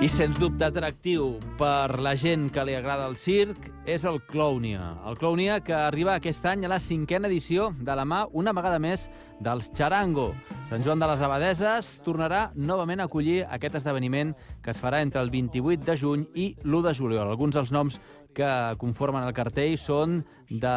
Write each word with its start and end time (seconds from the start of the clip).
I 0.00 0.08
sens 0.08 0.38
dubte 0.40 0.64
atractiu 0.64 1.34
per 1.60 1.98
la 2.00 2.14
gent 2.16 2.46
que 2.48 2.62
li 2.64 2.72
agrada 2.72 3.04
el 3.04 3.18
circ 3.20 3.66
és 3.84 4.06
el 4.08 4.16
Clownia. 4.30 4.94
El 5.04 5.18
Clownia 5.20 5.58
que 5.60 5.74
arriba 5.76 6.14
aquest 6.14 6.46
any 6.48 6.64
a 6.64 6.70
la 6.72 6.78
cinquena 6.80 7.28
edició 7.28 7.66
de 7.76 7.96
la 7.98 8.06
mà 8.08 8.22
una 8.32 8.54
vegada 8.56 8.78
més 8.80 9.10
dels 9.44 9.68
Charango. 9.76 10.30
Sant 10.64 10.80
Joan 10.86 11.04
de 11.04 11.10
les 11.10 11.20
Abadeses 11.20 11.90
tornarà 12.06 12.46
novament 12.56 13.04
a 13.04 13.10
acollir 13.10 13.42
aquest 13.44 13.76
esdeveniment 13.82 14.32
que 14.64 14.72
es 14.72 14.80
farà 14.80 15.02
entre 15.04 15.20
el 15.20 15.28
28 15.28 15.84
de 15.84 15.98
juny 16.00 16.24
i 16.32 16.48
l'1 16.64 16.82
de 16.88 16.96
juliol. 16.96 17.28
Alguns 17.28 17.60
dels 17.60 17.72
noms 17.76 18.00
que 18.32 18.50
conformen 18.80 19.26
el 19.26 19.34
cartell 19.36 19.76
són 19.76 20.22
de 20.48 20.76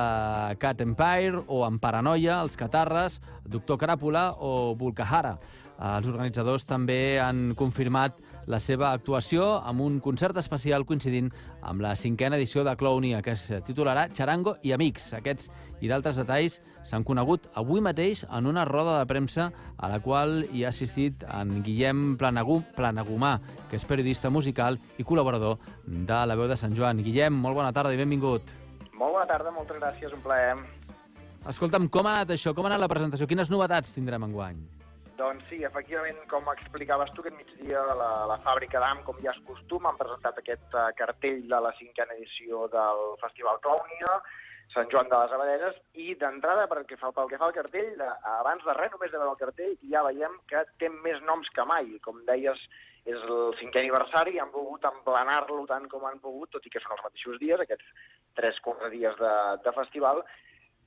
Cat 0.60 0.82
Empire 0.84 1.46
o 1.48 1.64
en 1.68 1.80
Paranoia, 1.80 2.42
els 2.42 2.58
Catarres, 2.58 3.22
Doctor 3.46 3.80
Cràpula 3.80 4.34
o 4.38 4.74
Volcahara. 4.76 5.38
Els 5.84 6.08
organitzadors 6.08 6.64
també 6.64 7.20
han 7.20 7.50
confirmat 7.60 8.16
la 8.48 8.60
seva 8.64 8.94
actuació 8.96 9.44
amb 9.68 9.84
un 9.84 9.98
concert 10.04 10.38
especial 10.40 10.86
coincidint 10.88 11.28
amb 11.60 11.84
la 11.84 11.92
cinquena 12.00 12.38
edició 12.40 12.64
de 12.64 12.76
Clownia, 12.80 13.20
que 13.22 13.34
es 13.36 13.44
titularà 13.68 14.06
Charango 14.16 14.56
i 14.64 14.72
Amics. 14.72 15.10
Aquests 15.18 15.50
i 15.84 15.90
d'altres 15.92 16.22
detalls 16.22 16.62
s'han 16.88 17.04
conegut 17.04 17.50
avui 17.60 17.84
mateix 17.84 18.24
en 18.30 18.48
una 18.48 18.64
roda 18.70 18.96
de 19.02 19.10
premsa 19.10 19.50
a 19.76 19.90
la 19.92 20.00
qual 20.00 20.46
hi 20.54 20.64
ha 20.64 20.72
assistit 20.72 21.26
en 21.28 21.60
Guillem 21.66 22.14
Planagú, 22.20 22.62
Planagumà, 22.78 23.34
que 23.68 23.76
és 23.76 23.88
periodista 23.88 24.32
musical 24.32 24.80
i 24.96 25.04
col·laborador 25.04 25.60
de 25.84 26.22
La 26.28 26.38
Veu 26.40 26.48
de 26.48 26.60
Sant 26.60 26.76
Joan. 26.80 27.04
Guillem, 27.04 27.36
molt 27.36 27.60
bona 27.60 27.74
tarda 27.76 27.92
i 27.92 28.00
benvingut. 28.00 28.56
Molt 28.94 29.18
bona 29.18 29.28
tarda, 29.28 29.52
moltes 29.52 29.82
gràcies, 29.82 30.16
un 30.16 30.24
plaer. 30.24 30.56
Escolta'm, 31.52 31.90
com 31.92 32.08
ha 32.08 32.22
anat 32.22 32.38
això? 32.38 32.56
Com 32.56 32.64
ha 32.64 32.72
anat 32.72 32.86
la 32.86 32.92
presentació? 32.92 33.28
Quines 33.28 33.52
novetats 33.52 33.92
tindrem 33.92 34.24
enguany? 34.30 34.64
Doncs 35.18 35.46
sí, 35.46 35.60
efectivament, 35.68 36.18
com 36.32 36.48
explicaves 36.50 37.12
tu, 37.14 37.22
aquest 37.22 37.36
migdia 37.38 37.82
la, 38.00 38.10
la 38.30 38.38
fàbrica 38.46 38.80
d'AM, 38.82 39.04
com 39.06 39.20
ja 39.22 39.34
és 39.34 39.42
costum, 39.46 39.86
han 39.86 40.00
presentat 40.00 40.40
aquest 40.42 40.74
uh, 40.74 40.88
cartell 40.98 41.44
de 41.52 41.60
la 41.62 41.74
cinquena 41.78 42.16
edició 42.18 42.66
del 42.74 43.04
Festival 43.22 43.62
Clownia, 43.66 44.16
Sant 44.74 44.88
Joan 44.90 45.12
de 45.12 45.20
les 45.20 45.36
Abadeses, 45.36 45.76
i 46.02 46.16
d'entrada, 46.18 46.64
pel, 46.72 46.82
fa, 46.98 47.12
pel 47.14 47.30
que 47.30 47.38
fa 47.38 47.46
al 47.46 47.54
cartell, 47.54 47.92
de, 48.00 48.08
abans 48.40 48.66
de 48.66 48.74
res, 48.80 48.90
només 48.96 49.12
de 49.14 49.20
veure 49.22 49.36
el 49.36 49.42
cartell, 49.42 49.76
ja 49.92 50.02
veiem 50.08 50.40
que 50.50 50.64
té 50.82 50.90
més 50.96 51.22
noms 51.28 51.52
que 51.54 51.66
mai. 51.70 51.92
Com 52.08 52.24
deies, 52.30 52.64
és 53.06 53.28
el 53.28 53.54
cinquè 53.60 53.84
aniversari, 53.84 54.40
han 54.42 54.54
volgut 54.56 54.88
emplenar-lo 54.90 55.68
tant 55.70 55.86
com 55.92 56.08
han 56.10 56.18
pogut, 56.24 56.56
tot 56.56 56.66
i 56.66 56.74
que 56.74 56.82
són 56.82 56.96
els 56.98 57.06
mateixos 57.06 57.38
dies, 57.44 57.62
aquests 57.62 58.10
3-4 58.40 58.90
dies 58.96 59.22
de, 59.22 59.36
de 59.68 59.76
festival, 59.78 60.24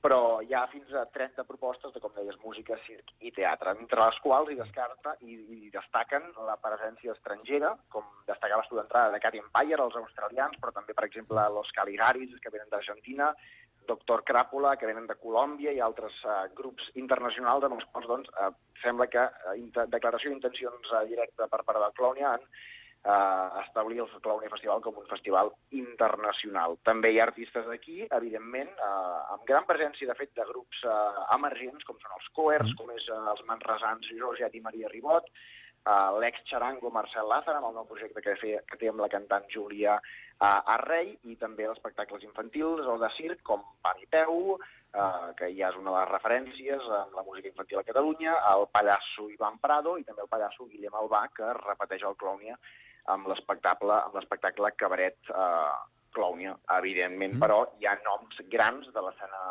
però 0.07 0.39
hi 0.39 0.53
ha 0.55 0.61
fins 0.71 0.93
a 0.95 1.03
30 1.11 1.43
propostes 1.43 1.91
de, 1.91 1.99
com 1.99 2.13
deies, 2.15 2.37
música, 2.39 2.77
circ 2.85 3.11
i 3.27 3.31
teatre, 3.35 3.73
entre 3.75 3.99
les 3.99 4.19
quals 4.23 4.53
hi 4.53 4.55
descarta 4.55 5.17
i, 5.27 5.35
i 5.57 5.71
destaquen 5.73 6.29
la 6.47 6.55
presència 6.63 7.11
estrangera, 7.11 7.73
com 7.91 8.07
destacava 8.29 8.63
tu 8.69 8.79
d'entrada 8.79 9.11
de 9.11 9.19
Cat 9.25 9.35
Empire, 9.35 9.81
els 9.83 9.97
australians, 9.99 10.55
però 10.63 10.71
també, 10.71 10.95
per 10.95 11.09
exemple, 11.09 11.43
los 11.57 11.73
Caligaris, 11.75 12.37
que 12.39 12.53
venen 12.53 12.71
d'Argentina, 12.71 13.33
Doctor 13.91 14.23
Cràpula, 14.27 14.77
que 14.79 14.87
venen 14.87 15.11
de 15.11 15.19
Colòmbia, 15.19 15.75
i 15.75 15.83
altres 15.83 16.15
uh, 16.23 16.39
grups 16.55 16.87
internacionals 17.03 17.67
amb 17.67 17.75
els 17.79 17.91
quals 17.91 18.07
doncs, 18.07 18.31
uh, 18.39 18.53
sembla 18.83 19.09
que 19.11 19.27
uh, 19.27 19.85
declaració 19.91 20.31
d'intencions 20.31 20.95
uh, 20.95 21.03
directa 21.11 21.51
per 21.51 21.65
part 21.67 21.83
de 21.83 21.91
Clownia 21.99 22.31
han 22.37 22.47
uh, 23.07 23.61
establir 23.63 24.01
el 24.03 24.09
Clownia 24.21 24.51
Festival 24.51 24.81
com 24.83 24.97
un 24.99 25.07
festival 25.09 25.51
internacional. 25.71 26.77
També 26.87 27.13
hi 27.13 27.19
ha 27.21 27.27
artistes 27.29 27.67
d'aquí, 27.69 28.01
evidentment, 28.19 28.73
uh, 28.77 29.35
amb 29.35 29.45
gran 29.49 29.67
presència, 29.69 30.09
de 30.09 30.17
fet, 30.19 30.33
de 30.35 30.47
grups 30.51 30.83
uh, 30.85 31.23
emergents, 31.37 31.87
com 31.87 31.99
són 32.03 32.17
els 32.19 32.31
Coers, 32.37 32.73
com 32.79 32.91
és 32.95 33.07
uh, 33.13 33.23
els 33.33 33.45
manresans 33.49 34.11
Georgiat 34.11 34.55
i 34.59 34.63
Maria 34.65 34.91
Ribot, 34.91 35.29
uh, 35.87 36.17
l'ex-xarango 36.19 36.91
Marcel 36.93 37.29
Lázaro, 37.31 37.61
amb 37.61 37.71
el 37.71 37.77
nou 37.79 37.87
projecte 37.89 38.23
que, 38.23 38.35
feia, 38.41 38.63
que 38.67 38.79
té 38.81 38.91
amb 38.91 39.03
la 39.03 39.11
cantant 39.13 39.47
Júlia 39.53 39.99
uh, 39.99 40.73
Arrei, 40.75 41.15
i 41.31 41.37
també 41.39 41.69
els 41.69 41.79
espectacles 41.79 42.25
infantils 42.27 42.83
o 42.87 42.97
de 42.99 43.11
circ, 43.15 43.43
com 43.47 43.63
Pan 43.85 44.03
i 44.03 44.09
Peu, 44.11 44.57
uh, 44.57 45.29
que 45.39 45.53
ja 45.55 45.71
és 45.71 45.79
una 45.79 45.93
de 45.93 46.01
les 46.01 46.11
referències 46.11 46.91
en 46.99 47.15
la 47.15 47.23
música 47.23 47.47
infantil 47.53 47.79
a 47.79 47.87
Catalunya, 47.87 48.35
el 48.51 48.67
pallasso 48.73 49.29
Ivan 49.31 49.61
Prado 49.63 49.95
i 49.95 50.03
també 50.03 50.25
el 50.25 50.33
pallasso 50.33 50.67
Guillem 50.67 50.99
Albà, 50.99 51.23
que 51.31 51.55
repeteix 51.61 52.03
el 52.03 52.19
Clownia 52.19 52.59
amb 53.13 53.29
l'espectacle 53.31 54.01
amb 54.01 54.17
l'espectacle 54.17 54.73
Cabaret 54.79 55.31
eh, 55.31 55.75
Clownia, 56.17 56.55
evidentment, 56.77 57.35
mm. 57.35 57.41
però 57.43 57.59
hi 57.77 57.85
ha 57.85 57.93
noms 58.05 58.39
grans 58.49 58.87
de 58.93 59.03
l'escena 59.05 59.41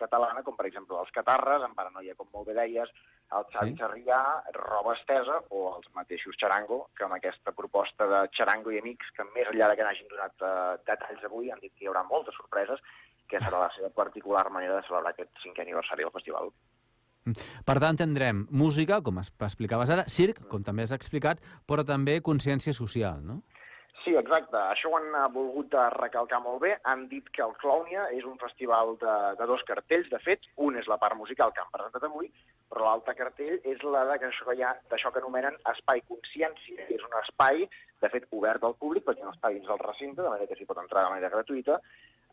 catalana, 0.00 0.42
com 0.46 0.56
per 0.56 0.68
exemple 0.70 0.96
els 1.00 1.12
Catarres, 1.14 1.64
en 1.66 1.74
Paranoia, 1.76 2.14
com 2.16 2.30
molt 2.32 2.48
bé 2.48 2.54
deies, 2.56 2.92
el 3.36 3.46
Xavi 3.52 3.74
sí. 3.74 3.80
Sarrià, 3.80 4.20
Roba 4.56 4.94
Estesa 4.96 5.40
o 5.50 5.64
els 5.74 5.90
mateixos 5.98 6.38
Charango, 6.40 6.80
que 6.96 7.04
amb 7.06 7.16
aquesta 7.18 7.52
proposta 7.56 8.08
de 8.10 8.22
Charango 8.36 8.72
i 8.72 8.80
Amics, 8.80 9.10
que 9.16 9.26
més 9.34 9.50
enllà 9.52 9.70
de 9.70 9.78
que 9.78 9.88
n'hagin 9.88 10.12
donat 10.12 10.46
eh, 10.48 10.54
detalls 10.88 11.26
avui, 11.28 11.50
han 11.52 11.62
dit 11.64 11.74
que 11.74 11.84
hi 11.84 11.90
haurà 11.90 12.04
moltes 12.08 12.38
sorpreses, 12.40 12.80
que 13.28 13.40
serà 13.40 13.66
la 13.66 13.72
seva 13.76 13.90
particular 13.96 14.46
manera 14.52 14.78
de 14.78 14.86
celebrar 14.88 15.12
aquest 15.14 15.44
cinquè 15.44 15.64
aniversari 15.64 16.06
del 16.06 16.14
festival. 16.14 16.52
Per 17.64 17.78
tant, 17.80 17.96
tindrem 17.96 18.44
música, 18.50 19.00
com 19.04 19.20
explicaves 19.22 19.90
ara, 19.90 20.04
circ, 20.12 20.42
com 20.50 20.64
també 20.66 20.84
has 20.84 20.94
explicat, 20.96 21.40
però 21.66 21.84
també 21.86 22.20
consciència 22.20 22.76
social, 22.76 23.22
no? 23.24 23.40
Sí, 24.04 24.12
exacte. 24.20 24.58
Això 24.58 24.90
ho 24.90 24.98
han 24.98 25.14
volgut 25.32 25.72
recalcar 25.94 26.42
molt 26.44 26.60
bé. 26.60 26.74
Han 26.90 27.06
dit 27.08 27.28
que 27.32 27.40
el 27.44 27.54
Clownia 27.62 28.04
és 28.12 28.26
un 28.28 28.36
festival 28.36 28.98
de, 29.00 29.14
de 29.38 29.46
dos 29.48 29.64
cartells. 29.64 30.10
De 30.12 30.20
fet, 30.20 30.44
un 30.60 30.76
és 30.76 30.90
la 30.92 30.98
part 31.00 31.16
musical 31.16 31.54
que 31.56 31.62
han 31.62 31.72
presentat 31.72 32.04
avui, 32.04 32.28
però 32.68 32.84
l'altre 32.84 33.14
cartell 33.16 33.56
és 33.64 33.80
la 33.94 34.04
d'això 34.10 34.50
que, 34.50 34.58
ha, 34.60 34.74
que 34.90 35.22
anomenen 35.22 35.56
espai 35.72 36.04
consciència. 36.10 36.90
És 36.92 37.06
un 37.06 37.16
espai, 37.22 37.64
de 38.04 38.12
fet, 38.12 38.28
obert 38.36 38.66
al 38.68 38.76
públic, 38.76 39.06
perquè 39.08 39.24
no 39.24 39.32
està 39.32 39.54
dins 39.54 39.70
del 39.70 39.80
recinte, 39.80 40.20
de 40.20 40.28
manera 40.28 40.50
que 40.52 40.60
s'hi 40.60 40.68
pot 40.68 40.82
entrar 40.84 41.06
de 41.06 41.14
manera 41.14 41.32
gratuïta, 41.38 41.80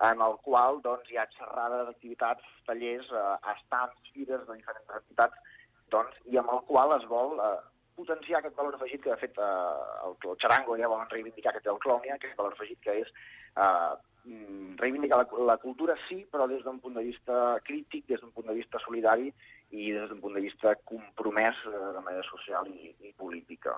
en 0.09 0.21
el 0.25 0.37
qual 0.45 0.79
doncs, 0.85 1.09
hi 1.11 1.19
ha 1.21 1.27
xerrades, 1.35 1.89
activitats, 1.91 2.53
tallers, 2.67 3.09
eh, 3.13 3.35
estants, 3.55 4.13
fires 4.15 4.47
de 4.47 4.57
diferents 4.57 4.95
entitats, 4.97 5.57
doncs, 5.93 6.17
i 6.31 6.39
amb 6.41 6.53
el 6.55 6.63
qual 6.69 6.95
es 6.97 7.05
vol 7.11 7.37
eh, 7.37 7.59
potenciar 7.99 8.39
aquest 8.39 8.55
valor 8.57 8.77
afegit 8.77 9.03
que, 9.03 9.11
de 9.11 9.19
fet, 9.21 9.37
eh, 9.37 10.07
el, 10.07 10.15
el 10.31 10.39
Charango 10.41 10.77
ja 10.79 10.89
volen 10.91 11.11
reivindicar 11.11 11.53
que 11.55 11.61
té 11.63 11.69
el 11.73 11.81
Clònia, 11.83 12.17
aquest 12.17 12.37
valor 12.39 12.57
afegit 12.57 12.81
que 12.85 12.97
és 13.03 13.11
eh, 13.11 13.93
mm, 14.25 14.75
reivindicar 14.81 15.21
la, 15.21 15.27
la 15.53 15.57
cultura 15.61 15.97
sí, 16.07 16.21
però 16.31 16.47
des 16.49 16.63
d'un 16.65 16.81
punt 16.81 16.97
de 16.97 17.05
vista 17.05 17.59
crític, 17.67 18.07
des 18.09 18.21
d'un 18.23 18.33
punt 18.33 18.49
de 18.49 18.57
vista 18.57 18.81
solidari 18.85 19.29
i 19.71 19.91
des 19.93 20.09
d'un 20.09 20.21
punt 20.23 20.37
de 20.37 20.45
vista 20.47 20.73
compromès 20.89 21.65
eh, 21.69 21.75
de 21.97 22.05
manera 22.05 22.25
social 22.29 22.69
i, 22.73 22.95
i 23.05 23.13
política. 23.17 23.77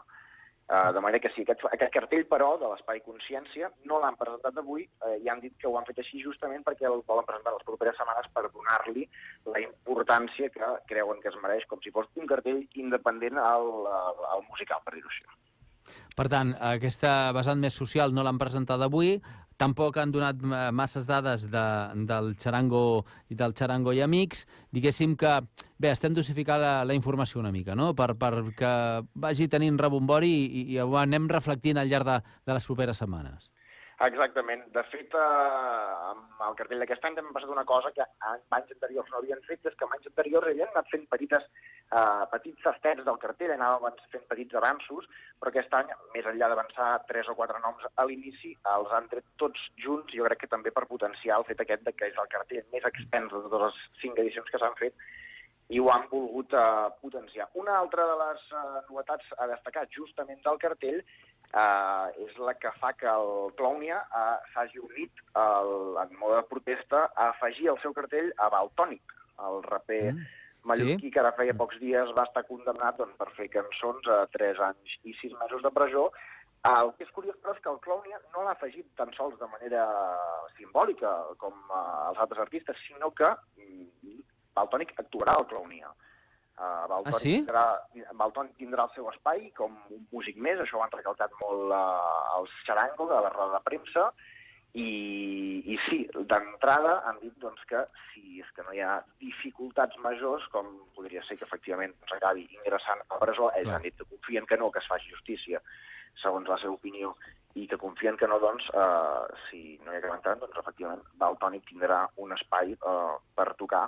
Uh, 0.64 0.94
de 0.96 1.02
manera 1.04 1.20
que 1.20 1.30
sí, 1.36 1.44
aquest, 1.44 1.66
aquest 1.76 1.92
cartell, 1.92 2.24
però, 2.30 2.54
de 2.58 2.70
l'Espai 2.72 3.02
Consciència, 3.04 3.68
no 3.90 3.98
l'han 4.00 4.16
presentat 4.16 4.62
avui 4.62 4.86
uh, 5.04 5.18
i 5.20 5.28
han 5.28 5.42
dit 5.44 5.58
que 5.60 5.68
ho 5.68 5.76
han 5.76 5.88
fet 5.90 6.00
així 6.00 6.22
justament 6.24 6.64
perquè 6.64 6.88
el 6.88 7.04
volen 7.10 7.28
presentar 7.28 7.52
les 7.52 7.66
properes 7.68 8.00
setmanes 8.00 8.32
per 8.32 8.46
donar-li 8.48 9.04
la 9.52 9.60
importància 9.66 10.48
que 10.56 10.74
creuen 10.88 11.20
que 11.20 11.34
es 11.34 11.40
mereix, 11.44 11.68
com 11.68 11.84
si 11.84 11.92
fos 11.92 12.08
un 12.16 12.32
cartell 12.32 12.64
independent 12.80 13.44
al, 13.44 13.74
al, 13.92 14.24
al 14.38 14.48
musical, 14.48 14.80
per 14.88 14.96
dir-ho 14.96 15.12
així. 15.12 15.28
Per 16.18 16.28
tant, 16.30 16.54
aquesta 16.62 17.32
vessant 17.34 17.62
més 17.62 17.78
social 17.78 18.14
no 18.14 18.26
l'han 18.26 18.38
presentat 18.42 18.82
avui, 18.86 19.16
tampoc 19.58 19.98
han 20.02 20.12
donat 20.14 20.42
masses 20.74 21.06
dades 21.10 21.46
de, 21.52 21.64
del 22.10 22.34
Charango 22.42 23.06
i 23.30 23.38
del 23.38 23.54
Charango 23.58 23.94
i 23.94 24.02
Amics. 24.06 24.46
Diguéssim 24.74 25.16
que, 25.20 25.38
bé, 25.78 25.92
estem 25.92 26.14
dosificant 26.14 26.62
la, 26.62 26.74
la 26.88 26.98
informació 26.98 27.42
una 27.42 27.54
mica, 27.54 27.78
no?, 27.78 27.94
per, 27.98 28.14
per 28.20 28.34
que 28.58 28.74
vagi 29.14 29.50
tenint 29.50 29.80
rebombori 29.80 30.34
i, 30.44 30.68
i 30.74 30.80
ho 30.82 30.94
anem 31.00 31.30
reflectint 31.32 31.82
al 31.82 31.90
llarg 31.92 32.10
de, 32.10 32.22
de 32.46 32.58
les 32.58 32.70
properes 32.70 33.04
setmanes. 33.04 33.53
Exactament. 34.04 34.64
De 34.76 34.82
fet, 34.92 35.14
eh, 35.16 36.10
amb 36.12 36.42
el 36.48 36.56
cartell 36.60 36.82
d'aquest 36.84 37.06
any 37.08 37.14
també 37.16 37.32
ha 37.32 37.36
passat 37.38 37.52
una 37.54 37.64
cosa 37.70 37.92
que 37.96 38.04
anys 38.28 38.74
anteriors 38.76 39.12
no 39.12 39.20
havien 39.20 39.44
fet, 39.48 39.62
és 39.70 39.78
que 39.80 39.88
anys 39.88 40.10
anteriors 40.10 40.50
havien 40.50 40.74
anat 40.74 40.90
fent 40.92 41.06
petites, 41.14 41.46
eh, 42.00 42.26
petits 42.34 42.66
tastets 42.66 43.06
del 43.08 43.22
cartell, 43.22 43.54
anaven 43.56 43.96
fent 44.16 44.26
petits 44.34 44.60
avanços, 44.62 45.08
però 45.40 45.54
aquest 45.54 45.78
any, 45.80 45.94
més 46.16 46.28
enllà 46.34 46.50
d'avançar 46.52 46.90
tres 47.08 47.30
o 47.32 47.38
quatre 47.40 47.64
noms 47.64 47.88
a 47.96 48.06
l'inici, 48.10 48.52
els 48.76 48.92
han 48.92 49.08
tret 49.14 49.30
tots 49.38 49.70
junts, 49.86 50.12
jo 50.20 50.28
crec 50.28 50.44
que 50.44 50.54
també 50.56 50.72
per 50.72 50.90
potenciar 50.92 51.40
el 51.40 51.48
fet 51.52 51.64
aquest 51.64 51.88
de 51.88 51.94
que 51.94 52.12
és 52.12 52.20
el 52.20 52.32
cartell 52.36 52.66
més 52.76 52.90
extens 52.92 53.32
de 53.32 53.44
totes 53.48 53.68
les 53.68 53.84
cinc 54.02 54.20
edicions 54.20 54.52
que 54.52 54.60
s'han 54.60 54.76
fet, 54.84 54.94
i 55.74 55.80
ho 55.82 55.90
han 55.90 56.06
volgut 56.12 56.54
uh, 56.54 56.92
potenciar. 57.02 57.48
Una 57.58 57.78
altra 57.80 58.06
de 58.10 58.18
les 58.20 58.44
uh, 58.54 58.82
novetats 58.90 59.32
a 59.42 59.48
destacar 59.50 59.88
justament 59.96 60.42
del 60.46 60.60
cartell 60.62 61.00
uh, 61.02 62.12
és 62.26 62.38
la 62.38 62.54
que 62.60 62.72
fa 62.78 62.94
que 63.00 63.10
el 63.10 63.50
Clownia 63.58 64.04
uh, 64.06 64.38
s'hagi 64.54 64.84
unit 64.84 65.24
el, 65.42 65.74
en 66.04 66.14
mode 66.20 66.38
de 66.42 66.46
protesta 66.52 67.08
a 67.10 67.32
afegir 67.32 67.72
al 67.72 67.82
seu 67.86 67.96
cartell 67.98 68.30
a 68.38 68.52
Baltònic, 68.54 69.18
el 69.48 69.64
raper 69.66 70.04
mm. 70.12 70.30
mallorquí 70.70 71.10
sí? 71.10 71.14
que 71.16 71.24
ara 71.24 71.34
feia 71.40 71.58
pocs 71.58 71.82
dies 71.82 72.14
va 72.20 72.28
estar 72.30 72.46
condemnat 72.52 73.02
doncs, 73.02 73.18
per 73.18 73.32
fer 73.40 73.50
cançons 73.58 74.14
a 74.14 74.24
3 74.38 74.62
anys 74.70 74.98
i 75.10 75.18
6 75.24 75.40
mesos 75.42 75.66
de 75.66 75.74
presó. 75.74 76.12
El 76.64 76.94
que 76.96 77.04
és 77.04 77.10
curiós, 77.12 77.36
però, 77.44 77.52
és 77.52 77.60
que 77.60 77.68
el 77.74 77.80
Clownia 77.84 78.22
no 78.32 78.46
l'ha 78.46 78.54
afegit 78.56 78.86
tan 78.96 79.10
sols 79.18 79.36
de 79.42 79.50
manera 79.52 79.82
simbòlica 80.56 81.10
com 81.42 81.58
els 81.76 82.22
altres 82.24 82.40
artistes, 82.46 82.80
sinó 82.88 83.10
que 83.12 83.28
Baltònic 84.56 84.94
actuarà 84.98 85.38
al 85.40 85.48
Clownia. 85.48 85.90
Uh, 86.54 86.86
Valtònic, 86.90 87.16
Ah, 87.16 87.20
sí? 87.20 87.34
tindrà, 87.42 87.66
Valtònic 88.14 88.58
tindrà 88.62 88.84
el 88.86 88.94
seu 88.94 89.10
espai 89.10 89.48
com 89.58 89.74
un 89.90 90.06
músic 90.12 90.38
més, 90.38 90.60
això 90.62 90.78
ho 90.78 90.84
han 90.86 90.94
recalcat 90.94 91.34
molt 91.42 91.74
uh, 91.74 92.38
els 92.38 92.54
xarango 92.68 93.08
de 93.10 93.22
la 93.26 93.32
roda 93.34 93.58
de 93.58 93.64
premsa, 93.66 94.12
i, 94.74 95.62
i 95.70 95.76
sí, 95.86 96.00
d'entrada 96.30 96.96
han 97.06 97.20
dit 97.22 97.34
doncs, 97.42 97.62
que 97.70 97.84
si 98.10 98.40
és 98.42 98.48
que 98.58 98.64
no 98.66 98.74
hi 98.74 98.82
ha 98.82 98.96
dificultats 99.22 99.98
majors, 100.02 100.46
com 100.54 100.70
podria 100.96 101.22
ser 101.28 101.38
que 101.38 101.46
efectivament 101.46 101.94
s'acabi 102.10 102.48
ingressant 102.58 103.04
a 103.10 103.20
presó, 103.22 103.52
ells 103.54 103.70
Clar. 103.70 103.76
han 103.78 103.86
dit 103.86 103.98
que 104.00 104.08
confien 104.10 104.50
que 104.50 104.58
no, 104.58 104.72
que 104.74 104.82
es 104.82 104.90
faci 104.90 105.14
justícia, 105.14 105.62
segons 106.22 106.50
la 106.50 106.58
seva 106.62 106.74
opinió, 106.74 107.14
i 107.54 107.68
que 107.70 107.78
confien 107.78 108.18
que 108.18 108.30
no, 108.30 108.40
doncs, 108.42 108.66
eh, 108.74 109.38
si 109.48 109.62
no 109.86 109.94
hi 109.94 110.00
acaba 110.00 110.18
entrant, 110.18 110.42
doncs, 110.42 110.58
efectivament, 110.64 111.06
Valtònic 111.22 111.70
tindrà 111.70 112.08
un 112.18 112.34
espai 112.34 112.74
eh, 112.74 113.14
per 113.38 113.52
tocar 113.62 113.86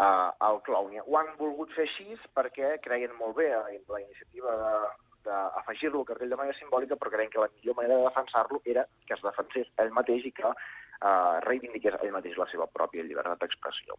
eh, 0.00 0.30
al 0.48 0.62
Clownia. 0.62 1.04
Ho 1.06 1.18
han 1.20 1.32
volgut 1.40 1.72
fer 1.76 1.86
així 1.88 2.16
perquè 2.36 2.76
creien 2.84 3.14
molt 3.20 3.36
bé 3.40 3.50
eh, 3.52 3.80
la 3.88 4.00
iniciativa 4.02 4.56
de, 4.62 4.72
d'afegir-lo 5.28 6.02
al 6.02 6.08
cartell 6.10 6.32
de 6.32 6.40
manera 6.40 6.58
simbòlica, 6.58 6.98
però 7.00 7.12
creiem 7.14 7.32
que 7.32 7.42
la 7.42 7.50
millor 7.56 7.78
manera 7.80 8.00
de 8.00 8.08
defensar-lo 8.08 8.62
era 8.64 8.86
que 9.06 9.16
es 9.16 9.24
defensés 9.24 9.72
ell 9.82 9.94
mateix 9.98 10.28
i 10.28 10.34
que 10.40 10.52
eh, 10.52 11.36
reivindiqués 11.48 11.98
ell 12.02 12.14
mateix 12.18 12.38
la 12.40 12.48
seva 12.52 12.68
pròpia 12.78 13.06
llibertat 13.06 13.42
d'expressió. 13.42 13.98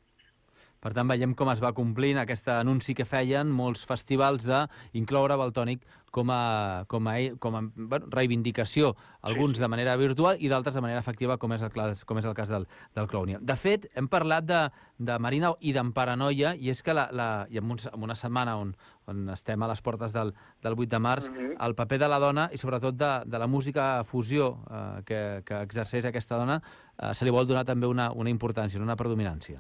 Per 0.88 0.94
tant, 0.96 1.10
veiem 1.12 1.34
com 1.36 1.50
es 1.52 1.60
va 1.60 1.74
complint 1.76 2.16
aquest 2.22 2.46
anunci 2.54 2.94
que 2.96 3.04
feien 3.04 3.50
molts 3.52 3.82
festivals 3.84 4.46
d'incloure 4.48 5.36
Baltònic 5.36 5.82
com 6.16 6.30
a, 6.32 6.86
com 6.88 7.10
a, 7.12 7.16
com 7.44 7.58
a 7.60 7.62
bueno, 7.76 8.08
reivindicació, 8.14 8.94
alguns 9.28 9.60
de 9.60 9.68
manera 9.68 9.98
virtual 10.00 10.40
i 10.40 10.48
d'altres 10.48 10.78
de 10.78 10.84
manera 10.86 11.02
efectiva, 11.04 11.36
com 11.38 11.52
és 11.52 11.66
el, 11.68 11.76
com 12.08 12.22
és 12.22 12.30
el 12.30 12.38
cas 12.38 12.54
del, 12.54 12.70
del 12.96 13.10
Clownia. 13.12 13.42
De 13.44 13.58
fet, 13.60 13.90
hem 14.00 14.08
parlat 14.08 14.48
de, 14.48 14.64
de 14.98 15.20
Marina 15.20 15.52
i 15.60 15.76
d'en 15.76 15.92
Paranoia, 15.92 16.56
i 16.56 16.72
és 16.72 16.80
que 16.80 16.96
la, 16.96 17.10
la, 17.12 17.30
i 17.52 17.60
en, 17.60 17.68
un, 17.76 17.84
en 17.92 18.08
una 18.08 18.16
setmana 18.16 18.56
on, 18.64 18.72
on 19.12 19.28
estem 19.36 19.60
a 19.60 19.68
les 19.68 19.84
portes 19.84 20.16
del, 20.16 20.32
del 20.64 20.80
8 20.80 20.90
de 20.96 21.04
març, 21.04 21.28
Mhm. 21.28 21.58
el 21.68 21.76
paper 21.76 22.00
de 22.00 22.08
la 22.08 22.20
dona 22.24 22.50
i 22.54 22.58
sobretot 22.58 22.96
de, 22.96 23.12
de 23.28 23.40
la 23.44 23.48
música 23.48 24.06
fusió 24.08 24.62
eh, 24.72 25.02
que, 25.04 25.24
que 25.44 25.62
exerceix 25.68 26.08
aquesta 26.08 26.40
dona, 26.40 26.62
eh, 26.96 27.12
se 27.14 27.28
li 27.28 27.36
vol 27.36 27.46
donar 27.46 27.66
també 27.68 27.92
una, 27.92 28.14
una 28.16 28.32
importància, 28.32 28.80
una 28.80 28.96
predominància. 28.96 29.60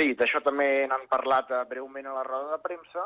Sí, 0.00 0.14
d'això 0.16 0.40
també 0.40 0.66
n'han 0.88 1.02
parlat 1.12 1.50
eh, 1.52 1.64
breument 1.68 2.06
a 2.08 2.14
la 2.14 2.22
roda 2.24 2.54
de 2.54 2.62
premsa. 2.64 3.02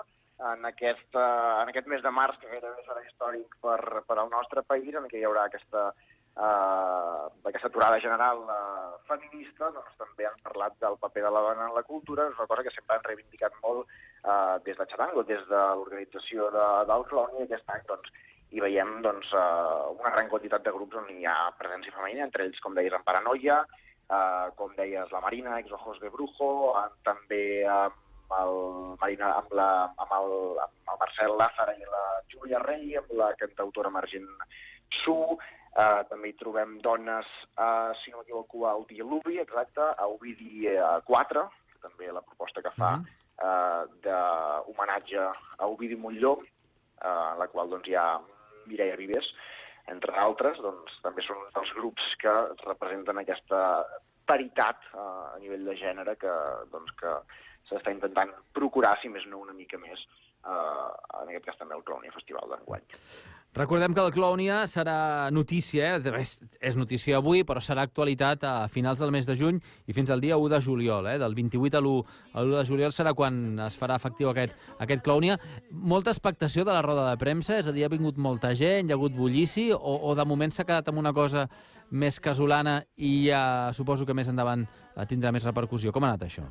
En 0.50 0.66
aquest, 0.68 1.08
eh, 1.18 1.62
en 1.62 1.70
aquest 1.72 1.88
mes 1.90 2.02
de 2.04 2.10
març, 2.14 2.36
que 2.38 2.50
gairebé 2.52 2.84
serà 2.86 3.00
històric 3.02 3.56
per, 3.64 3.80
per 4.06 4.16
al 4.22 4.30
nostre 4.30 4.62
país, 4.62 4.94
en 4.94 5.08
què 5.10 5.18
hi 5.18 5.24
haurà 5.26 5.48
aquesta, 5.48 5.88
eh, 5.90 7.24
aquesta 7.50 7.72
aturada 7.72 7.98
general 8.04 8.44
eh, 8.46 8.92
feminista, 9.10 9.72
doncs 9.74 9.98
també 10.04 10.28
han 10.28 10.38
parlat 10.46 10.78
del 10.86 10.94
paper 11.02 11.24
de 11.26 11.32
la 11.34 11.42
dona 11.48 11.66
en 11.66 11.74
la 11.74 11.82
cultura, 11.88 12.28
és 12.30 12.38
una 12.38 12.46
cosa 12.52 12.62
que 12.62 12.74
sempre 12.76 12.94
han 12.94 13.06
reivindicat 13.08 13.58
molt 13.66 13.90
eh, 13.90 14.56
des 14.68 14.78
de 14.78 14.86
Charango, 14.92 15.26
des 15.26 15.42
de 15.50 15.66
l'organització 15.80 16.46
de, 16.54 16.68
del 16.92 17.06
Clon, 17.10 17.40
i 17.40 17.48
aquest 17.48 17.74
any 17.74 17.88
doncs, 17.90 18.12
hi 18.54 18.62
veiem 18.62 19.00
doncs, 19.02 19.34
eh, 19.34 19.94
una 19.98 20.14
gran 20.14 20.30
quantitat 20.30 20.62
de 20.62 20.78
grups 20.78 21.02
on 21.02 21.10
hi 21.10 21.26
ha 21.26 21.40
presència 21.58 21.98
femenina, 21.98 22.30
entre 22.30 22.46
ells, 22.46 22.62
com 22.62 22.78
deies, 22.78 22.94
en 22.94 23.02
Paranoia, 23.02 23.64
eh, 24.10 24.50
com 24.56 24.74
deies, 24.76 25.10
la 25.12 25.20
Marina, 25.20 25.58
ex 25.60 25.72
Ojos 25.72 26.00
de 26.00 26.10
Brujo, 26.10 26.74
eh, 26.78 26.88
també 27.04 27.64
amb 27.66 27.94
el, 28.40 28.96
Marina, 29.00 29.34
amb, 29.40 29.52
la, 29.52 29.70
amb, 29.96 30.12
el, 30.20 30.58
amb 30.64 30.94
el 30.94 31.00
Marcel 31.00 31.36
Lázara 31.38 31.74
i 31.76 31.84
la 31.84 32.04
Júlia 32.32 32.58
Rey, 32.64 32.96
amb 32.96 33.12
la 33.18 33.32
cantautora 33.40 33.88
emergent 33.92 34.28
Su, 35.02 35.16
eh, 35.76 36.02
també 36.08 36.30
hi 36.30 36.36
trobem 36.38 36.78
dones, 36.80 37.26
eh, 37.58 37.92
si 38.02 38.10
no 38.10 38.18
m'equivoco, 38.20 38.66
al 38.68 38.84
Diluvi, 38.88 39.38
exacte, 39.42 39.80
a 39.80 40.06
Ovidi 40.06 40.66
eh, 40.70 40.78
4, 41.06 41.44
que 41.72 41.78
també 41.82 42.12
la 42.12 42.22
proposta 42.22 42.62
que 42.62 42.70
fa 42.78 42.96
Mhm. 42.96 43.06
eh, 43.34 43.84
d'homenatge 44.04 45.18
a 45.58 45.66
Ovidi 45.66 45.96
Montlló, 45.96 46.38
eh, 46.38 47.08
en 47.08 47.38
la 47.38 47.48
qual 47.48 47.68
doncs, 47.68 47.88
hi 47.88 47.94
ha 47.98 48.20
Mireia 48.66 48.96
Vives, 48.96 49.26
entre 49.92 50.16
altres, 50.16 50.58
doncs, 50.64 50.98
també 51.04 51.24
són 51.26 51.40
els 51.60 51.72
grups 51.76 52.14
que 52.22 52.34
representen 52.64 53.20
aquesta 53.20 53.60
paritat 54.28 54.80
eh, 54.92 54.98
a 55.00 55.38
nivell 55.42 55.66
de 55.68 55.76
gènere 55.80 56.16
que, 56.20 56.34
doncs, 56.72 56.94
que 57.00 57.16
s'està 57.68 57.92
intentant 57.92 58.32
procurar, 58.56 58.96
si 59.00 59.12
més 59.12 59.26
no 59.28 59.42
una 59.44 59.56
mica 59.56 59.80
més, 59.80 60.04
eh, 60.44 60.90
en 61.20 61.32
aquest 61.32 61.50
cas 61.50 61.60
també 61.60 61.76
el 61.76 61.84
Clownia 61.84 62.14
Festival 62.16 62.52
d'enguany. 62.52 62.88
Recordem 63.54 63.94
que 63.94 64.02
el 64.02 64.10
Clownia 64.10 64.64
serà 64.66 65.30
notícia, 65.30 65.92
eh? 65.94 66.14
és, 66.18 66.32
és 66.58 66.74
notícia 66.74 67.20
avui, 67.20 67.44
però 67.46 67.60
serà 67.62 67.84
actualitat 67.86 68.42
a 68.42 68.54
finals 68.66 68.98
del 68.98 69.14
mes 69.14 69.28
de 69.30 69.36
juny 69.38 69.60
i 69.86 69.94
fins 69.94 70.10
al 70.10 70.18
dia 70.24 70.34
1 70.34 70.50
de 70.50 70.60
juliol. 70.64 71.06
Eh? 71.12 71.20
Del 71.22 71.38
28 71.38 71.78
a 71.78 71.84
l'1 71.84 72.02
a 72.34 72.42
l'1 72.42 72.58
de 72.58 72.64
juliol 72.66 72.96
serà 72.96 73.14
quan 73.14 73.60
es 73.62 73.78
farà 73.78 73.94
efectiu 74.02 74.32
aquest, 74.32 74.58
aquest 74.82 75.06
Clownia. 75.06 75.38
Molta 75.70 76.10
expectació 76.10 76.66
de 76.66 76.74
la 76.74 76.82
roda 76.82 77.06
de 77.12 77.22
premsa, 77.22 77.60
és 77.62 77.70
a 77.70 77.76
dir, 77.76 77.86
ha 77.86 77.94
vingut 77.94 78.18
molta 78.18 78.56
gent, 78.58 78.90
hi 78.90 78.96
ha 78.96 78.98
hagut 78.98 79.14
bullici, 79.14 79.68
o, 79.70 79.98
o 80.02 80.18
de 80.18 80.26
moment 80.26 80.50
s'ha 80.50 80.66
quedat 80.66 80.90
amb 80.90 80.98
una 81.06 81.14
cosa 81.14 81.46
més 81.94 82.18
casolana 82.18 82.80
i 82.98 83.20
ja 83.28 83.70
suposo 83.70 84.02
que 84.02 84.18
més 84.18 84.34
endavant 84.34 84.66
tindrà 85.06 85.30
més 85.30 85.46
repercussió. 85.46 85.94
Com 85.94 86.02
ha 86.02 86.16
anat 86.16 86.26
això? 86.26 86.50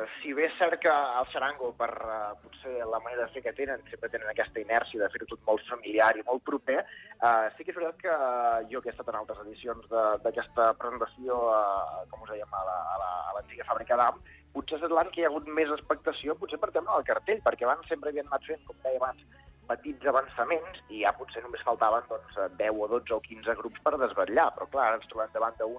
Eh, 0.00 0.06
si 0.22 0.32
bé 0.32 0.46
és 0.46 0.54
cert 0.58 0.78
que 0.80 0.88
el 0.90 1.26
Xarango, 1.32 1.72
per 1.76 1.90
uh, 1.90 2.36
potser 2.42 2.72
la 2.88 3.00
manera 3.04 3.26
de 3.26 3.32
fer 3.34 3.42
que 3.42 3.52
tenen, 3.58 3.82
sempre 3.90 4.08
tenen 4.12 4.28
aquesta 4.30 4.60
inèrcia 4.62 5.00
de 5.02 5.08
fer-ho 5.12 5.26
tot 5.32 5.42
molt 5.48 5.64
familiar 5.68 6.12
i 6.16 6.22
molt 6.28 6.44
proper, 6.46 6.78
uh, 7.20 7.48
sí 7.56 7.64
que 7.66 7.74
és 7.74 7.76
veritat 7.78 7.98
que 8.04 8.14
uh, 8.14 8.62
jo 8.72 8.80
que 8.80 8.88
he 8.90 8.94
estat 8.94 9.10
en 9.12 9.18
altres 9.20 9.42
edicions 9.44 9.88
d'aquesta 10.24 10.70
presentació, 10.80 11.36
uh, 11.50 12.04
com 12.12 12.22
us 12.24 12.30
dèiem, 12.32 12.54
a 12.54 12.64
la- 12.70 12.80
a 12.94 12.98
la- 13.02 13.12
a 13.28 13.36
l'antiga 13.36 13.66
fàbrica 13.68 13.98
d'AM, 14.00 14.22
potser 14.54 14.78
és 14.80 14.90
l'any 14.90 15.10
que 15.10 15.20
hi 15.20 15.24
ha 15.24 15.30
hagut 15.34 15.46
més 15.60 15.70
expectació, 15.76 16.34
potser 16.38 16.58
per 16.58 16.70
tema 16.72 16.94
del 16.96 17.04
cartell, 17.12 17.42
perquè 17.44 17.66
abans 17.68 17.86
sempre 17.88 18.10
havien 18.10 18.26
anat 18.30 18.46
fent, 18.46 18.64
com 18.66 18.76
deia 18.82 18.96
abans, 19.02 19.22
petits 19.70 20.06
avançaments 20.10 20.80
i 20.90 21.04
ja 21.04 21.12
potser 21.14 21.42
només 21.44 21.62
faltaven 21.62 22.02
doncs, 22.08 22.36
eh, 22.42 22.48
10 22.58 22.74
o 22.74 22.88
12 22.88 23.12
o 23.14 23.20
15 23.20 23.54
grups 23.60 23.78
per 23.84 23.92
desvetllar, 23.98 24.48
però 24.56 24.66
clar, 24.70 24.94
ens 24.96 25.06
trobem 25.06 25.30
davant 25.32 25.54
d'un 25.60 25.78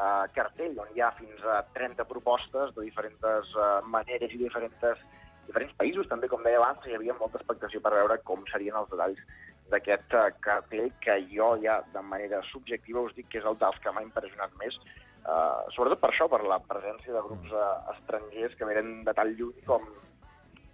eh, 0.00 0.26
cartell 0.36 0.78
on 0.80 0.94
hi 0.94 1.02
ha 1.04 1.10
fins 1.18 1.44
a 1.44 1.60
30 1.76 2.06
propostes 2.08 2.74
de 2.76 2.86
diferents 2.86 3.54
eh, 3.56 3.68
maneres 3.96 4.34
i 4.34 4.40
diferents, 4.40 5.04
diferents 5.48 5.76
països. 5.80 6.08
També, 6.10 6.30
com 6.32 6.42
deia 6.46 6.60
abans, 6.62 6.86
hi 6.86 6.96
havia 6.96 7.16
molta 7.20 7.40
expectació 7.40 7.82
per 7.84 7.94
veure 7.98 8.20
com 8.24 8.44
serien 8.52 8.78
els 8.80 8.90
detalls 8.92 9.22
d'aquest 9.70 10.16
eh, 10.18 10.26
cartell 10.46 10.90
que 11.04 11.20
jo 11.30 11.52
ja 11.64 11.80
de 11.94 12.02
manera 12.02 12.42
subjectiva 12.50 13.06
us 13.06 13.14
dic 13.18 13.30
que 13.30 13.40
és 13.42 13.46
el 13.46 13.58
dels 13.60 13.78
que 13.84 13.92
m'ha 13.94 14.04
impressionat 14.06 14.54
més, 14.62 14.78
eh, 15.22 15.72
sobretot 15.76 16.02
per 16.02 16.12
això, 16.12 16.28
per 16.32 16.42
la 16.44 16.60
presència 16.72 17.14
de 17.14 17.24
grups 17.28 17.54
eh, 17.54 17.66
estrangers 17.94 18.56
que 18.58 18.68
venen 18.70 19.04
de 19.06 19.14
tan 19.16 19.34
lluny 19.38 19.62
com 19.68 19.86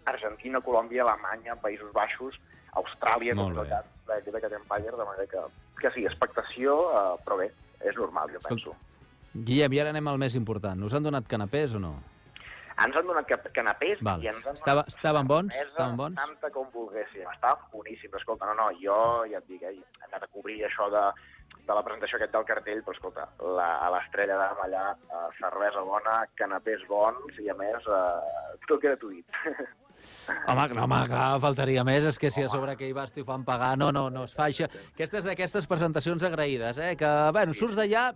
Argentina, 0.06 0.62
Colòmbia, 0.62 1.02
Alemanya, 1.04 1.59
Països 1.61 1.92
Baixos, 1.92 2.38
Austràlia, 2.78 3.35
com 3.35 3.50
és 3.50 3.59
el 3.59 3.64
bé. 3.64 3.71
cas 3.75 4.42
Cat 4.42 4.52
Empire, 4.54 4.97
de 4.97 5.04
manera 5.04 5.26
que, 5.30 5.45
que 5.80 5.90
sí, 5.95 6.04
expectació, 6.06 6.76
eh, 6.95 7.06
però 7.26 7.40
bé, 7.42 7.50
és 7.83 7.97
normal, 7.99 8.30
jo 8.33 8.40
Escolta, 8.40 8.54
penso. 8.54 8.86
Guillem, 9.45 9.73
i 9.73 9.81
ara 9.81 9.90
anem 9.90 10.09
al 10.09 10.19
més 10.19 10.35
important. 10.37 10.83
Us 10.85 10.95
han 10.95 11.02
donat 11.02 11.26
canapés 11.28 11.75
o 11.75 11.78
no? 11.81 11.95
Ens 12.76 12.95
han 12.97 13.07
donat 13.09 13.26
canapés 13.57 14.02
Val. 14.05 14.23
i 14.23 14.28
ens 14.28 14.47
han 14.47 14.55
Estava- 14.55 14.83
donat 14.83 14.88
estaven 14.88 15.26
bons? 15.26 15.55
mesa 15.55 15.69
Estaven 15.69 15.97
bons? 15.97 16.16
Tanta 16.21 16.50
com 16.50 16.66
volguéssim. 16.75 17.25
Estaven 17.33 17.64
boníssims. 17.73 18.14
Escolta, 18.21 18.47
no, 18.47 18.55
no, 18.55 18.66
jo 18.83 19.25
ja 19.31 19.38
et 19.38 19.47
dic, 19.49 19.62
eh, 19.62 19.73
he 19.73 20.05
anat 20.11 20.23
a 20.23 20.26
cobrir 20.28 20.59
això 20.66 20.90
de, 20.93 21.05
de 21.66 21.73
la 21.75 21.83
presentació 21.83 22.16
aquest 22.19 22.33
del 22.33 22.45
cartell, 22.45 22.83
però 22.85 22.93
escolta, 22.93 23.28
la, 23.40 23.71
a 23.87 23.88
l'estrella 23.90 24.37
d'Am 24.37 24.61
allà, 24.66 24.85
eh, 25.09 25.28
cervesa 25.40 25.81
bona, 25.88 26.19
canapés 26.37 26.85
bons 26.88 27.38
i 27.40 27.49
a 27.49 27.55
més 27.55 27.88
eh, 27.88 28.59
tot 28.69 28.81
gratuït. 28.83 29.25
Home, 30.46 30.66
no, 30.75 30.84
home, 30.84 31.00
clar, 31.10 31.28
faltaria 31.42 31.84
més. 31.86 32.06
És 32.10 32.18
que 32.18 32.30
si 32.32 32.44
a 32.44 32.50
sobre 32.52 32.76
que 32.78 32.88
hi 32.88 32.94
vas 32.96 33.14
t'hi 33.14 33.25
fan 33.26 33.44
pagar, 33.46 33.75
no, 33.78 33.92
no, 33.94 34.08
no 34.12 34.26
es 34.26 34.34
fa 34.36 34.48
això. 34.50 34.68
Aquestes 34.94 35.26
d'aquestes 35.28 35.68
presentacions 35.70 36.26
agraïdes, 36.26 36.80
eh? 36.82 36.92
Que, 36.98 37.12
bueno, 37.36 37.54
surts 37.56 37.78
d'allà, 37.78 38.08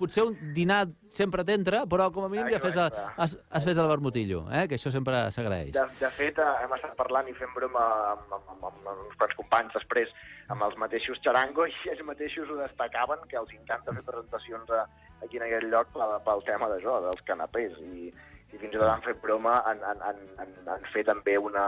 potser 0.00 0.26
un 0.26 0.36
dinar 0.56 0.84
sempre 1.14 1.44
t'entra, 1.46 1.84
però 1.90 2.10
com 2.14 2.26
a 2.26 2.30
mínim 2.32 2.50
ja 2.52 2.60
fes 2.62 2.78
el, 2.80 2.90
has, 3.16 3.36
has 3.50 3.66
fes 3.66 3.78
el 3.78 3.90
vermutillo, 3.90 4.44
eh? 4.50 4.66
Que 4.70 4.78
això 4.78 4.92
sempre 4.94 5.24
s'agraeix. 5.34 5.74
De, 5.76 5.86
de 6.00 6.12
fet, 6.14 6.40
eh, 6.42 6.52
hem 6.64 6.76
estat 6.78 6.96
parlant 6.98 7.30
i 7.30 7.36
fent 7.38 7.52
broma 7.56 7.84
amb, 8.12 8.38
amb, 8.38 8.54
amb, 8.56 8.68
amb, 8.70 8.92
uns 9.08 9.18
quants 9.20 9.38
companys 9.38 9.76
després 9.78 10.12
amb 10.52 10.64
els 10.66 10.76
mateixos 10.80 11.20
Charango 11.24 11.66
i 11.70 11.74
ells 11.92 12.04
mateixos 12.04 12.50
ho 12.50 12.58
destacaven 12.58 13.22
que 13.30 13.38
els 13.40 13.52
encanta 13.56 13.94
fer 13.96 14.04
presentacions 14.04 14.72
a, 14.76 14.84
aquí 15.24 15.40
en 15.40 15.46
aquell 15.46 15.70
lloc 15.72 15.92
pel, 15.94 16.16
pel 16.26 16.44
tema 16.48 16.68
d'això, 16.72 16.98
dels 17.06 17.24
canapés 17.28 17.78
i, 17.80 18.10
i 18.54 18.58
fins 18.60 18.74
i 18.74 18.78
tot 18.78 18.86
han 18.86 19.02
fet 19.02 19.20
broma, 19.22 19.58
han, 19.66 19.80
han, 19.82 20.02
han, 20.06 20.18
han, 20.38 20.50
han 20.70 20.84
fet 20.92 21.08
també 21.10 21.34
una, 21.40 21.64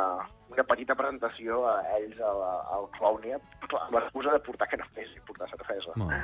una 0.52 0.64
petita 0.68 0.94
presentació 0.98 1.64
a 1.66 1.76
ells 1.96 2.20
al, 2.22 2.42
al 2.76 2.86
Clownia 2.96 3.40
amb 3.40 3.96
l'excusa 3.98 4.34
de 4.36 4.40
portar 4.46 4.68
canapés 4.70 5.10
i 5.16 5.22
portar 5.26 5.48
cervesa. 5.50 5.96
Bueno, 5.96 6.20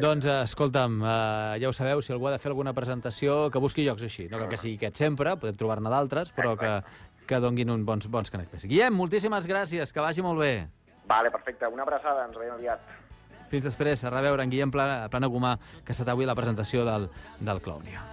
Doncs, 0.00 0.28
eh, 0.28 0.42
escolta'm, 0.44 1.00
eh, 1.02 1.60
ja 1.62 1.70
ho 1.70 1.76
sabeu, 1.76 2.02
si 2.04 2.12
algú 2.12 2.28
ha 2.28 2.34
de 2.34 2.40
fer 2.42 2.52
alguna 2.52 2.74
presentació, 2.76 3.48
que 3.52 3.62
busqui 3.62 3.86
llocs 3.86 4.04
així. 4.08 4.28
No 4.28 4.42
cal 4.42 4.52
que 4.52 4.60
sigui 4.60 4.76
aquest 4.80 5.00
sempre, 5.00 5.34
podem 5.40 5.56
trobar-ne 5.60 5.92
d'altres, 5.92 6.34
però 6.36 6.54
que, 6.60 6.76
que 7.28 7.40
donguin 7.40 7.72
uns 7.76 7.88
bons, 7.88 8.08
bons 8.12 8.32
canapés. 8.32 8.68
Guillem, 8.68 8.96
moltíssimes 8.96 9.48
gràcies, 9.48 9.92
que 9.92 10.04
vagi 10.04 10.24
molt 10.24 10.40
bé. 10.40 10.54
Vale, 11.10 11.32
perfecte. 11.32 11.68
Una 11.72 11.88
abraçada, 11.88 12.28
ens 12.28 12.38
veiem 12.38 12.56
aviat. 12.56 12.96
Fins 13.50 13.66
després, 13.66 14.04
a 14.04 14.14
reveure 14.14 14.44
en 14.46 14.52
Guillem 14.52 14.70
Plana, 14.70 15.02
Plana 15.10 15.32
Gomà, 15.32 15.56
que 15.82 15.90
ha 15.90 15.96
estat 15.96 16.12
avui 16.12 16.28
a 16.28 16.30
la 16.30 16.38
presentació 16.38 16.86
del, 16.86 17.10
del 17.40 17.64
Clownia. 17.64 18.10